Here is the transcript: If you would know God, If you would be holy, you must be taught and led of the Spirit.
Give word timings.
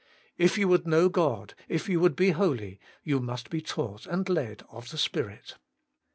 If 0.35 0.57
you 0.57 0.67
would 0.67 0.87
know 0.87 1.09
God, 1.09 1.53
If 1.69 1.87
you 1.87 1.99
would 1.99 2.15
be 2.15 2.31
holy, 2.31 2.79
you 3.03 3.19
must 3.19 3.51
be 3.51 3.61
taught 3.61 4.07
and 4.07 4.27
led 4.27 4.63
of 4.71 4.89
the 4.89 4.97
Spirit. 4.97 5.59